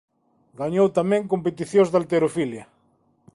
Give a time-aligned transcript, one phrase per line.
[0.61, 2.65] Gañou tamén competicións de halterofilia.